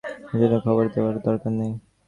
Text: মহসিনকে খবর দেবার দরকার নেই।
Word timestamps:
মহসিনকে 0.23 0.57
খবর 0.65 0.85
দেবার 0.93 1.15
দরকার 1.27 1.51
নেই। 1.59 1.71